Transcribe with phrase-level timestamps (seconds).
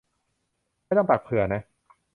[0.85, 1.61] ไม่ต้องตักเผื่อนะ